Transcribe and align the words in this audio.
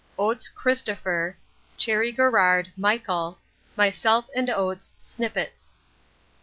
Oates 0.17 0.49
Christopher. 0.49 1.37
Cherry 1.77 2.11
Garrard 2.11 2.71
Michael. 2.75 3.37
Myself 3.77 4.31
& 4.33 4.35
Oates 4.35 4.93
Snippets. 4.99 5.75